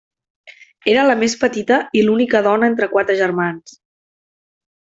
Era 0.93 1.03
la 1.09 1.15
més 1.23 1.35
petita 1.43 1.77
i 2.01 2.03
l'única 2.07 2.43
dona 2.49 2.71
entre 2.73 2.89
quatre 2.97 3.19
germans. 3.23 3.79